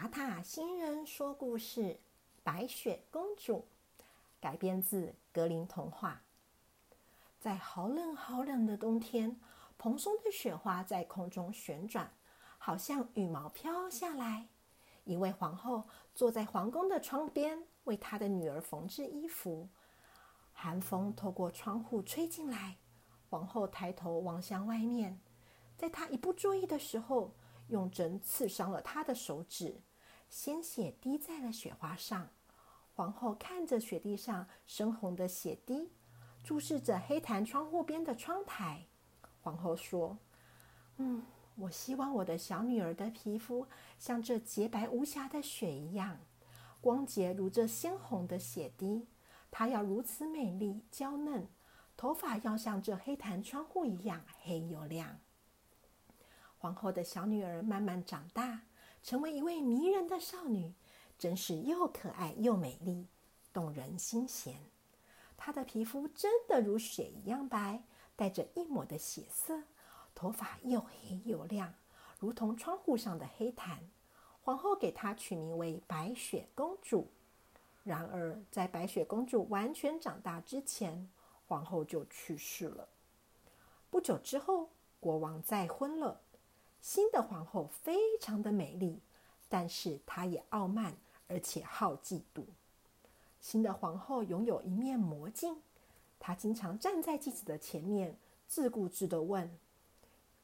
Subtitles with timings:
[0.00, 1.82] 塔塔新人说故事
[2.42, 3.66] 《白雪公主》，
[4.40, 6.22] 改编自格林童话。
[7.38, 9.38] 在好冷好冷的冬天，
[9.76, 12.14] 蓬松的雪花在空中旋转，
[12.56, 14.48] 好像羽毛飘下来。
[15.04, 19.68] 一位皇后坐在皇宫的窗边，为她的女儿缝制衣服。
[20.54, 22.78] 寒风透过窗户吹进来，
[23.28, 25.20] 皇后抬头望向外面，
[25.76, 27.34] 在她一不注意的时候，
[27.68, 29.82] 用针刺伤了她的手指，
[30.30, 32.30] 鲜血滴在了雪花上。
[32.94, 35.90] 皇后看着雪地上深红的血滴，
[36.44, 38.86] 注视着黑檀窗户边的窗台。
[39.42, 40.18] 皇后说
[40.98, 41.22] ：“嗯，
[41.56, 43.66] 我希望我的小女儿的皮肤
[43.98, 46.20] 像这洁白无瑕的雪一样，
[46.80, 49.08] 光洁如这鲜红的血滴。
[49.50, 51.48] 她要如此美丽娇嫩，
[51.96, 55.18] 头发要像这黑檀窗户一样黑又亮。”
[56.58, 58.60] 皇后的小女儿慢慢长大，
[59.02, 60.72] 成为一位迷人的少女，
[61.18, 63.06] 真是又可爱又美丽，
[63.52, 64.54] 动人心弦。
[65.36, 67.82] 她的皮肤真的如雪一样白，
[68.14, 69.62] 带着一抹的血色，
[70.14, 71.72] 头发又黑又亮，
[72.18, 73.78] 如同窗户上的黑檀。
[74.42, 77.08] 皇后给她取名为白雪公主。
[77.82, 81.10] 然而，在白雪公主完全长大之前，
[81.46, 82.88] 皇后就去世了。
[83.88, 84.68] 不久之后，
[85.00, 86.20] 国王再婚了。
[86.80, 89.00] 新的皇后非常的美丽，
[89.48, 90.96] 但是她也傲慢，
[91.28, 92.44] 而且好嫉妒。
[93.40, 95.60] 新的皇后拥有一面魔镜，
[96.18, 98.16] 她经常站在镜子的前面，
[98.48, 99.58] 自顾自地问：“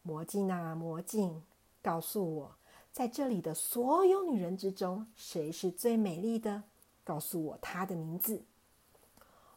[0.03, 1.43] 魔镜啊，魔镜，
[1.83, 2.57] 告诉我，
[2.93, 6.63] 在这里的所有女人之中，谁是最美丽的？
[7.03, 8.45] 告诉我她的名字。”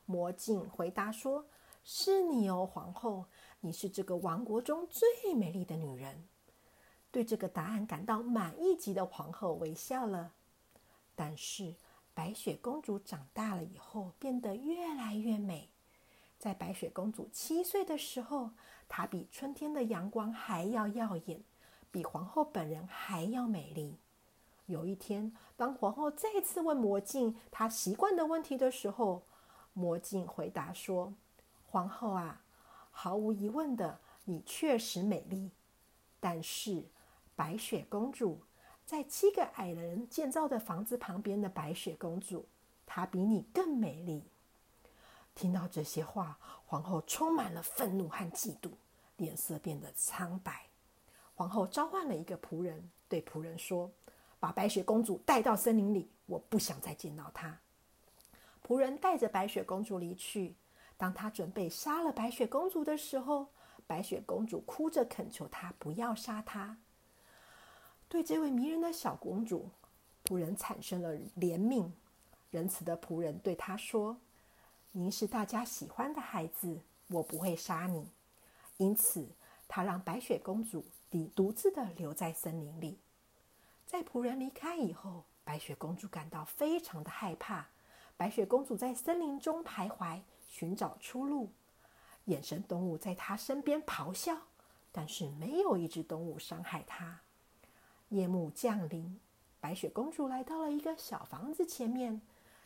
[0.06, 1.46] 魔镜回答说
[1.84, 3.26] ：“是你哦，皇后，
[3.60, 6.28] 你是这个王国中最美丽的女人。”
[7.12, 10.32] 对这个答案感到满意极的皇后微笑了。
[11.16, 11.76] 但是，
[12.14, 15.70] 白雪公主长大了以后，变得越来越美。
[16.38, 18.52] 在白雪公主七岁的时候，
[18.88, 21.44] 她比春天的阳光还要耀眼，
[21.92, 23.98] 比皇后本人还要美丽。
[24.67, 29.23] 有一天，当皇后再次问魔镜她习惯的问题的时候，
[29.73, 31.14] 魔镜回答说
[31.66, 32.42] ：“皇后啊，
[32.92, 35.50] 毫无疑问的，你确实美丽，
[36.20, 36.83] 但是……”
[37.39, 38.42] 白雪公主，
[38.86, 42.45] 在七个矮人建造的房子旁边的白雪公主，
[42.86, 44.26] 她比你更美丽。
[45.36, 48.72] 听到这些话，皇后充满了愤怒和嫉妒，
[49.16, 50.66] 脸色变得苍白。
[51.33, 53.89] 皇后召唤了一个仆人，对仆人说
[54.38, 57.58] ：“把白雪公主带到森林里，我不想再见到她。”
[58.67, 60.56] 仆人带着白雪公主离去。
[60.98, 63.48] 当他准备杀了白雪公主的时候，
[63.88, 66.77] 白雪公主哭着恳求他不要杀她。
[68.09, 69.70] 对这位迷人的小公主，
[70.25, 71.89] 仆人产生了怜悯。
[72.49, 74.17] 仁慈的仆人对她说
[74.92, 78.08] ：“您是大家喜欢的孩子，我不会杀你。”
[78.77, 79.27] 因此，
[79.67, 82.97] 他让白雪公主独独自的留在森林里。
[83.86, 87.67] 在仆人离开以后，白雪公主感到非常的害怕。
[88.17, 91.52] 白雪公主在森林中徘徊，寻找出路。
[92.26, 94.36] 野生动物在她身边咆哮，
[94.91, 97.21] 但是没有一只动物伤害她。
[98.09, 99.20] 夜幕降临，
[99.59, 102.21] 白雪公主来到了一个小房子前面，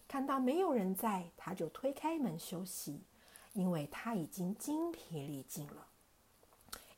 [0.08, 3.02] 看到没有人在，她就推开门休息，
[3.52, 5.88] 因为她已经精疲力尽了。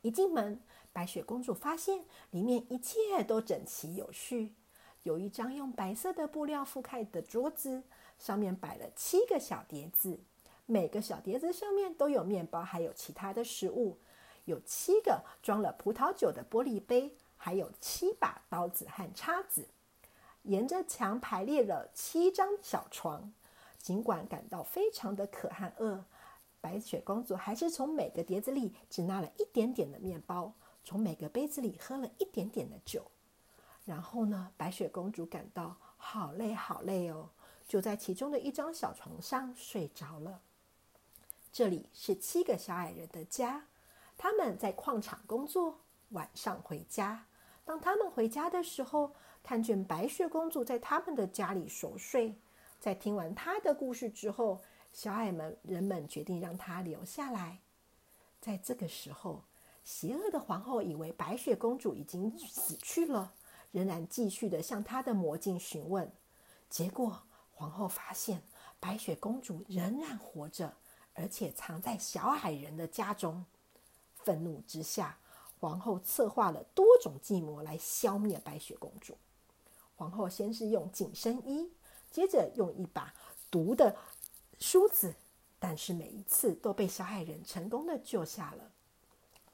[0.03, 0.61] 一进门，
[0.94, 4.53] 白雪公主发现里面一切都整齐有序，
[5.01, 7.81] 有一张用白色的布料覆盖的桌子，
[8.19, 10.19] 上面摆了七个小碟子，
[10.67, 13.97] 每个小碟子上面都有面包，还有其他的食物，
[14.44, 17.16] 有七个装了葡萄酒的玻璃杯。
[17.38, 19.68] 还有七把刀子和叉子，
[20.44, 23.34] 沿着墙排列了七张小床。
[23.78, 26.03] 尽管感到非常的渴和饿，
[26.59, 30.53] 白雪公主还是从每个碟子里只拿了一点点的面包，
[30.84, 33.06] 从每个杯子里喝了一点点的酒。
[33.85, 37.30] 然后呢，白雪公主感到好累好累哦，
[37.68, 40.42] 就在其中的一张小床上睡着了。
[41.54, 43.68] 这里是七个小矮人的家，
[44.18, 45.81] 他们在矿场工作，
[46.15, 47.27] 晚上回家。
[47.65, 49.13] 当他们回家的时候，
[49.44, 52.35] 看见白雪公主在他们的家里熟睡。
[52.79, 57.59] 在听完她的故事之后，小矮们人们决定让她留下来。
[58.39, 59.44] 在这个时候，
[59.83, 63.33] 邪恶的皇后以为白雪公主已经死去了，
[63.71, 66.12] 仍然继续的向她的魔镜询问。
[66.69, 68.41] 结果，皇后发现
[68.79, 70.71] 白雪公主仍然活着，
[71.13, 73.45] 而且藏在小矮人的家中。
[74.13, 75.17] 愤怒之下，
[75.65, 79.17] 皇后策划了多种计谋来消灭白雪公主。
[79.95, 81.71] 皇后先是用紧身衣，
[82.12, 83.12] 接着用一把
[83.50, 83.97] 毒的
[84.59, 85.15] 梳子，
[85.57, 88.69] 但是每一次都被小矮人成功的救下了。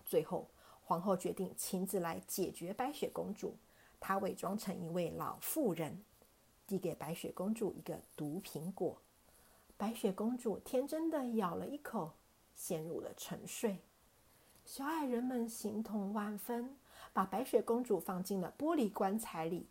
[0.05, 0.49] 最后，
[0.83, 3.55] 皇后决定亲自来解决白雪公主。
[4.01, 6.03] 她伪装成一位老妇人，
[6.67, 8.97] 递给白雪公主一个毒苹果。
[9.77, 12.11] 白雪公主天真的咬了一口，
[12.53, 13.79] 陷入了沉睡。
[14.73, 16.77] 小矮人们心痛万分，
[17.11, 19.67] 把白雪公主放进了玻璃棺材里。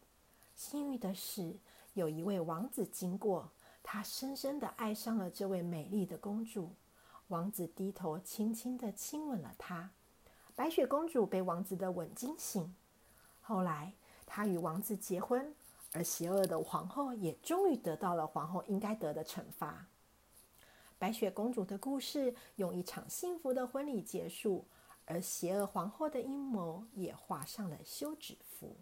[0.55, 1.57] 幸运的是，
[1.95, 3.49] 有一位王子经过，
[3.83, 6.75] 他深深的爱上了这位美丽的公主。
[7.29, 9.89] 王子低头轻轻的亲吻了她，
[10.55, 12.75] 白雪公主被王子的吻惊醒。
[13.41, 13.95] 后来，
[14.27, 15.55] 她与王子结婚，
[15.95, 19.87] 而邪恶的皇后也终于得到了皇后应该得的惩罚。
[20.99, 24.67] 白雪公主的故事用一场幸福的婚礼结束。
[25.11, 28.77] 而邪恶皇后的阴谋也画上了休止符。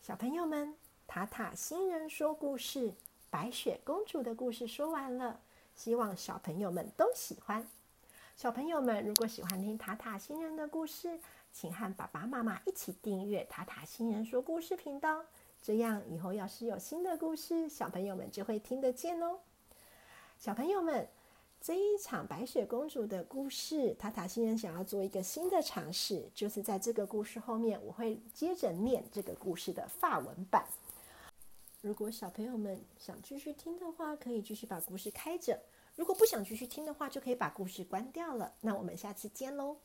[0.00, 0.76] 小朋友们，
[1.08, 2.92] 塔塔星人说故事
[3.28, 5.40] 《白雪公主的故事》说完了，
[5.74, 7.66] 希望小朋友们都喜欢。
[8.36, 11.18] 小朋友们，如果喜欢听塔塔星人的故事，
[11.52, 15.24] 请和爸爸妈妈一起订阅塔塔星人说故事频道，
[15.60, 19.40] 这样以后要是有新的故事，小朋友们就会听得见哦。
[20.38, 21.08] 小朋友们。
[21.64, 30.66] 这一场白雪公主的故事，塔塔星人想要做一个新的尝试，就是在这个故事后面，我会接着念这个故事的法文版。
[31.80, 35.54] 如果小朋友们想继续听的话，可以继续把故事开着；
[35.96, 38.52] 如果不想继续听的话，就可以把故事关掉了。
[38.60, 39.78] 那我们下次见喽。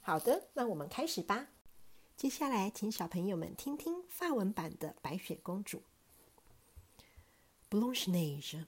[0.00, 1.50] 好的，那我们开始吧。
[2.16, 5.82] 接下来，请小朋友们听听法文版的白雪公主。
[7.70, 8.64] Blanche Neige。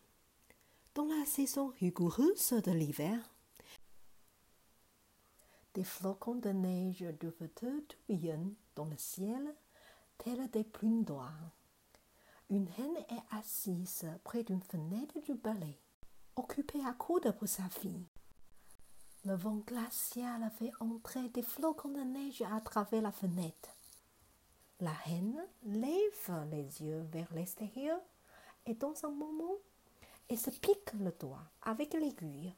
[0.94, 3.18] Dans la saison rigoureuse de l'hiver,
[5.74, 9.56] des flocons de neige duveteux tourbillonnent dans le ciel,
[10.18, 11.32] tels des plumes d'or.
[12.48, 15.80] Une reine est assise près d'une fenêtre du palais,
[16.36, 18.06] occupée à coudre pour sa fille.
[19.24, 23.70] Le vent glacial fait entrer des flocons de neige à travers la fenêtre.
[24.78, 28.00] La reine lève les yeux vers l'extérieur
[28.66, 29.56] et dans un moment,
[30.28, 32.54] et se pique le doigt avec l'aiguille.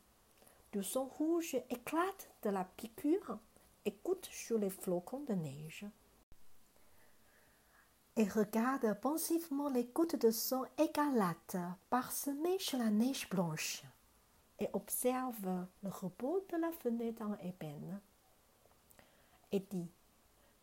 [0.73, 3.39] Du sang rouge éclate de la piqûre
[3.85, 5.87] et goutte sur les flocons de neige.
[8.17, 11.57] Et regarde pensivement les gouttes de sang écarlate
[11.91, 13.83] parsemées sur la neige blanche
[14.59, 18.01] et observe le repos de la fenêtre en ébène.
[19.53, 19.91] Et dit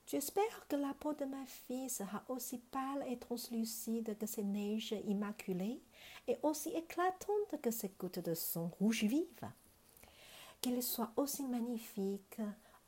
[0.06, 4.96] J'espère que la peau de ma fille sera aussi pâle et translucide que ces neiges
[5.06, 5.82] immaculées
[6.28, 9.50] et aussi éclatante que ces gouttes de sang rouge vive.
[10.62, 12.42] Qu'elle soit aussi magnifique,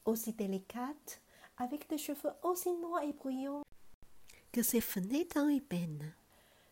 [0.05, 1.21] aussi délicate,
[1.57, 3.63] avec des cheveux aussi noirs et brillants
[4.55, 6.13] que ces fenêtres en ébène.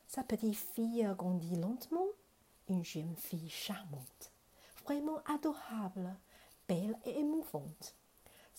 [0.08, 2.08] Sa petite fille grandit lentement,
[2.70, 4.32] une jeune fille charmante,
[4.86, 6.16] vraiment adorable,
[6.66, 7.98] belle et émouvante.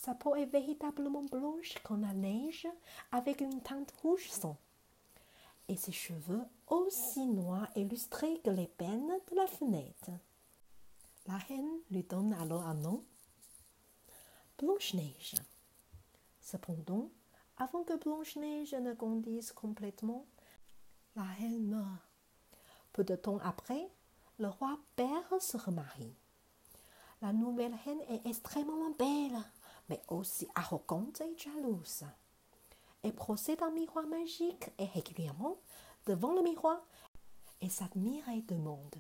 [0.05, 2.69] Sa peau est véritablement blanche comme la neige,
[3.11, 4.59] avec une teinte rouge sang.
[5.69, 10.11] Et ses cheveux aussi noirs et lustrés que l'ébène de la fenêtre.
[11.27, 13.03] La reine lui donne alors un nom,
[14.59, 15.37] Blanche-Neige.
[16.43, 17.09] Cependant,
[17.56, 20.27] avant que Blanche-Neige ne grandisse complètement,
[21.17, 22.11] la reine meurt.
[22.93, 23.89] Peu de temps après,
[24.39, 26.15] le roi père se remarie.
[27.23, 29.43] La nouvelle reine est extrêmement belle,
[29.88, 32.05] mais aussi arrogante et jalouse.
[33.03, 35.56] Elle procède un miroir magique et régulièrement,
[36.06, 36.81] devant le miroir,
[37.60, 38.96] elle s'admire et demande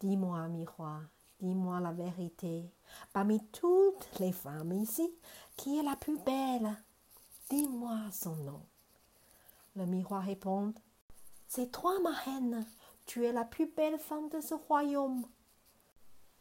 [0.00, 1.02] Dis-moi, miroir,
[1.40, 2.64] dis-moi la vérité.
[3.12, 5.14] Parmi toutes les femmes ici,
[5.56, 6.76] qui est la plus belle?
[7.50, 8.62] Dis-moi son nom.
[9.76, 10.74] Le miroir répond
[11.46, 12.66] C'est toi, ma reine.
[13.06, 15.24] Tu es la plus belle femme de ce royaume.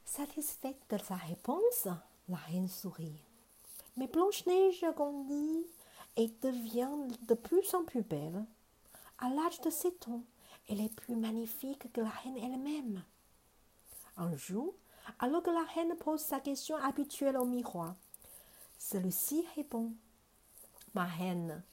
[0.06, 1.88] Satisfaite de sa réponse,
[2.28, 3.22] la reine sourit.
[3.98, 5.66] Mais Blanche-Neige grandit
[6.16, 6.90] et devient
[7.28, 8.46] de plus en plus belle.
[9.20, 10.24] À l'âge de sept ans,
[10.70, 13.04] elle est plus magnifique que la reine elle-même.
[14.18, 14.74] Un jour,
[15.20, 17.96] alors que la reine pose sa question habituelle au miroir,
[18.78, 19.94] celui-ci répond
[20.94, 21.64] Ma reine,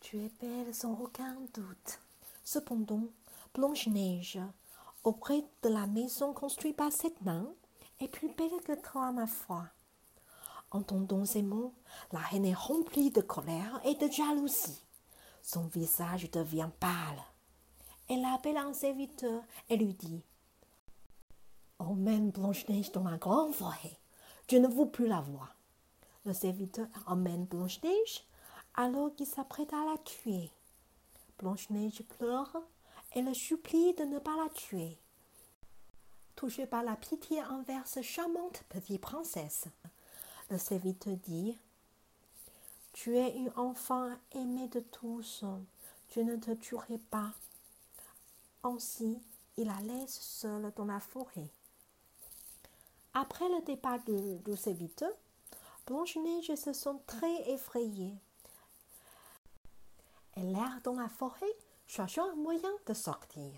[0.00, 2.00] tu es belle sans aucun doute.
[2.44, 3.04] Cependant,
[3.54, 4.38] Blanche-Neige,
[5.04, 7.54] auprès de la maison construite par sept nains,
[8.00, 9.64] est plus belle que toi, ma foi.
[10.72, 11.74] Entendant ces mots,
[12.12, 14.82] la reine est remplie de colère et de jalousie.
[15.42, 17.22] Son visage devient pâle.
[18.08, 20.22] Elle appelle un serviteur et lui dit
[21.78, 23.98] Emmène Blanche-Neige dans la grande forêt.
[24.50, 25.56] Je ne veux plus la voir.
[26.24, 28.24] Le serviteur emmène Blanche-Neige
[28.74, 30.50] alors qu'il s'apprête à la tuer.
[31.38, 32.56] Blanche-Neige pleure
[33.14, 34.96] et le supplie de ne pas la tuer.
[36.34, 39.66] Touché par la pitié envers cette charmante petite princesse,
[40.52, 41.58] le serviteur dit
[42.92, 45.44] Tu es une enfant aimée de tous,
[46.14, 47.32] je ne te tuerai pas.
[48.62, 49.18] Ainsi,
[49.56, 51.48] il la laisse seule dans la forêt.
[53.14, 54.98] Après le départ du, du
[55.86, 58.14] Blanche-Neige se sent très effrayée.
[60.36, 61.56] Elle erre dans la forêt,
[61.86, 63.50] cherchant un moyen de sortir.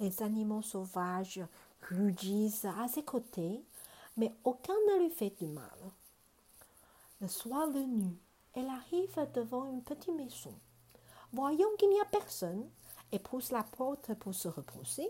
[0.00, 1.40] Les animaux sauvages
[1.90, 3.62] rugissent à ses côtés,
[4.18, 5.78] mais aucun ne lui fait du mal.
[7.20, 8.18] Le soir venu,
[8.54, 10.54] elle arrive devant une petite maison.
[11.32, 12.68] Voyant qu'il n'y a personne,
[13.10, 15.08] elle pousse la porte pour se reposer,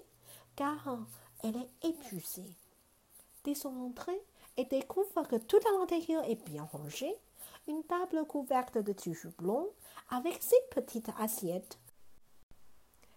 [0.54, 0.98] car
[1.42, 2.54] elle est épuisée.
[3.44, 4.22] Dès son entrée,
[4.58, 7.14] et découvre que tout à l'intérieur est bien rangé,
[7.68, 9.68] une table couverte de tissu blond
[10.10, 11.78] avec ses petites assiettes,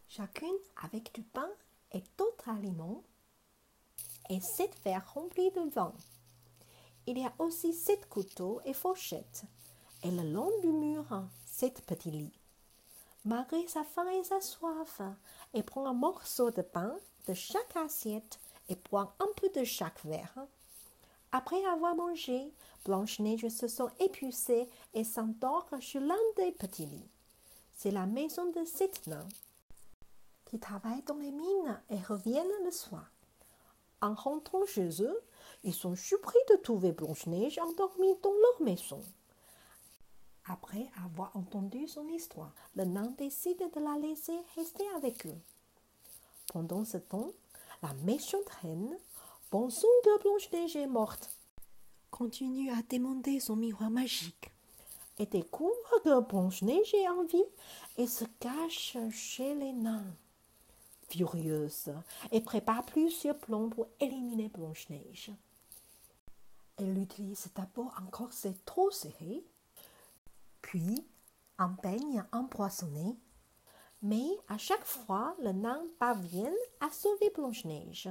[0.08, 1.50] chacune avec du pain
[1.94, 3.04] et d'autres aliments,
[4.32, 5.94] et sept verres remplis de vin.
[7.06, 9.44] Il y a aussi sept couteaux et fourchettes,
[10.04, 11.06] et le long du mur,
[11.46, 12.40] sept petits lits.
[13.26, 15.02] Malgré sa faim et sa soif,
[15.54, 16.96] elle prend un morceau de pain
[17.28, 20.48] de chaque assiette et boit un peu de chaque verre.
[21.34, 22.54] Après avoir mangé,
[22.86, 27.10] Blanche-Neige se sent épuisée et s'endort sur l'un des petits lits.
[27.76, 29.28] C'est la maison de sept nains
[30.46, 33.12] qui travaillent dans les mines et reviennent le soir.
[34.02, 35.22] En rentrant chez eux,
[35.64, 39.04] ils sont surpris de trouver Blanche-Neige endormie dans leur maison.
[40.46, 45.38] Après avoir entendu son histoire, le nain décide de la laisser rester avec eux.
[46.48, 47.32] Pendant ce temps,
[47.84, 48.98] la méchante reine
[49.52, 51.30] pensant que Blanche-Neige est morte,
[52.10, 54.52] continue à demander son miroir magique
[55.20, 57.46] et découvre que Blanche-Neige est en vie
[57.98, 60.16] et se cache chez les nains.
[61.12, 61.94] Furieuse,
[62.32, 65.32] elle prépare plusieurs plans pour éliminer Blanche-Neige.
[66.78, 69.44] Elle utilise d'abord un corset trop serré,
[70.62, 71.06] puis
[71.58, 73.18] un peigne empoisonné,
[74.02, 78.10] mais à chaque fois, le nain parvient à sauver Blanche-Neige.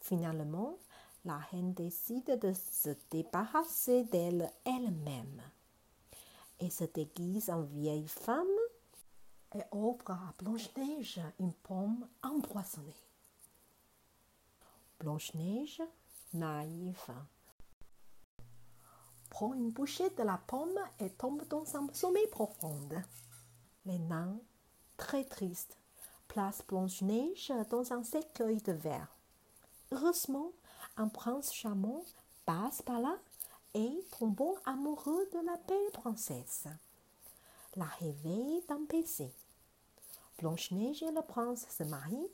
[0.00, 0.78] Finalement,
[1.24, 5.40] la reine décide de se débarrasser d'elle elle-même
[6.60, 8.46] et se déguise en vieille femme
[9.54, 12.94] et offre à Blanche-Neige une pomme empoisonnée.
[14.98, 15.82] Blanche-Neige,
[16.32, 17.12] naïve,
[19.30, 22.78] prend une bouchée de la pomme et tombe dans un sommeil profond.
[23.84, 24.38] Les nains,
[24.96, 25.76] très tristes,
[26.28, 29.08] placent Blanche-Neige dans un cercueil de verre.
[29.90, 30.52] Heureusement,
[30.96, 32.04] un prince charmant
[32.46, 33.16] passe par là
[33.74, 36.66] et tombe amoureux de la belle princesse.
[37.76, 39.32] La réveille d'un baiser.
[40.38, 42.30] Blanche-Neige et le prince se marient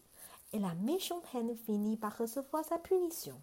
[0.52, 3.40] et la méchante reine finit par recevoir sa punition.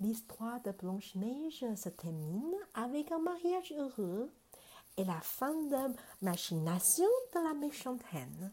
[0.00, 4.30] L'histoire de Blanche-Neige se termine avec un mariage heureux
[4.98, 8.52] et la fin de machination de la méchante reine.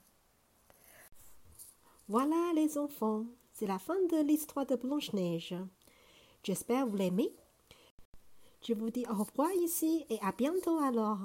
[2.08, 5.56] Voilà les enfants, c'est la fin de l'histoire de Blanche-Neige.
[6.44, 7.34] J'espère vous l'aimer.
[8.66, 11.20] Je vous dis au revoir ici et à bientôt alors。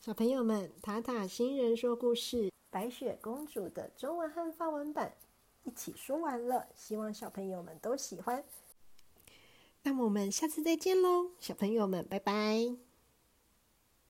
[0.00, 5.12] 小朋友们，塔塔星人说故事《白雪公主》的中文和法文版
[5.64, 8.42] 一起说完了，希望小朋友们都喜欢。
[9.82, 12.87] 那么我们下次再见喽，小朋友们，拜拜。